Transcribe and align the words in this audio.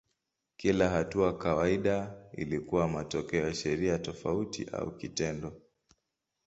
Kila 0.57 0.89
hatua 0.89 1.37
kawaida 1.37 2.13
ilikuwa 2.33 2.87
matokeo 2.87 3.47
ya 3.47 3.53
sheria 3.53 3.99
tofauti 3.99 4.65
au 4.71 4.97
kitendo. 4.97 5.61